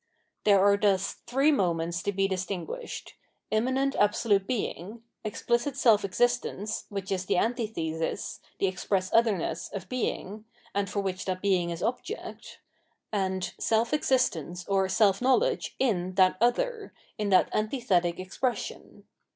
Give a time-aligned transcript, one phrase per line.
[0.45, 3.13] There are thus three moments to be distinguished:
[3.51, 10.45] immanent absolute Being; explicit Self existence, which is the antithesis, the express otherness, of Being,
[10.73, 12.57] and for which that Being is object;
[13.11, 19.03] and Self existence or Self knowledge in that other, in that antithetic expression.